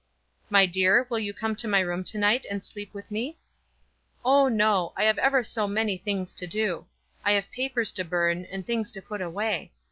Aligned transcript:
"My 0.49 0.65
dear, 0.65 1.05
will 1.11 1.19
you 1.19 1.31
come 1.31 1.55
to 1.57 1.67
my 1.67 1.79
room 1.79 2.03
to 2.05 2.17
night, 2.17 2.47
and 2.49 2.65
sleep 2.65 2.91
with 2.91 3.11
me?" 3.11 3.37
"Oh, 4.25 4.47
no. 4.47 4.93
I 4.97 5.03
have 5.03 5.19
ever 5.19 5.43
so 5.43 5.67
many 5.67 5.95
things 5.95 6.33
to 6.33 6.47
do. 6.47 6.87
I 7.23 7.33
have 7.33 7.51
papers 7.51 7.91
to 7.91 8.03
burn, 8.03 8.45
and 8.45 8.65
things 8.65 8.91
to 8.93 9.01
put 9.03 9.21
away. 9.21 9.71